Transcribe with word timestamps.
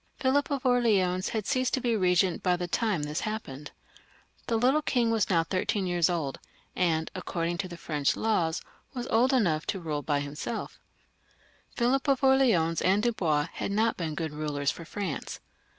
Philip 0.17 0.49
of 0.49 0.65
Orleans 0.65 1.29
had 1.29 1.43
left 1.45 1.73
oflf 1.75 1.79
being 1.83 1.99
regent 1.99 2.41
by 2.41 2.55
the 2.55 2.67
time 2.67 3.03
this 3.03 3.19
happened. 3.19 3.69
The 4.47 4.57
little 4.57 4.81
king 4.81 5.11
was 5.11 5.29
now 5.29 5.43
thirteen 5.43 5.85
years 5.85 6.09
old, 6.09 6.39
and, 6.75 7.11
according 7.13 7.59
to 7.59 7.67
the 7.67 7.77
French 7.77 8.15
laws, 8.15 8.63
was 8.95 9.05
old 9.11 9.31
enough 9.31 9.67
to 9.67 9.79
rule 9.79 10.01
by 10.01 10.19
himseK. 10.21 10.69
Philip 11.75 12.07
of 12.07 12.23
Orleans 12.23 12.81
and 12.81 13.03
Dubois 13.03 13.49
had 13.53 13.71
not 13.71 13.95
been 13.95 14.15
good 14.15 14.31
rulers 14.31 14.71
for 14.71 14.85
France. 14.85 15.39